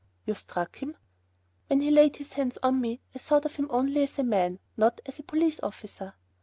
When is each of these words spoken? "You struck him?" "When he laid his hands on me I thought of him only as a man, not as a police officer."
"You 0.25 0.33
struck 0.33 0.77
him?" 0.77 0.97
"When 1.67 1.81
he 1.81 1.91
laid 1.91 2.15
his 2.15 2.33
hands 2.33 2.57
on 2.63 2.81
me 2.81 3.01
I 3.13 3.19
thought 3.19 3.45
of 3.45 3.55
him 3.57 3.67
only 3.69 4.01
as 4.01 4.17
a 4.17 4.23
man, 4.23 4.57
not 4.75 4.99
as 5.05 5.19
a 5.19 5.23
police 5.23 5.59
officer." 5.61 6.15